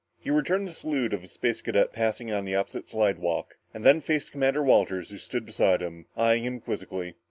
[0.19, 4.01] He returned the salute of a Space Cadet passing on the opposite slidewalk and then
[4.01, 7.13] faced Commander Walters who stood beside him, eyeing him quizzically.